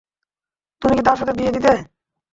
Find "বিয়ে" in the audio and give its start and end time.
1.37-1.53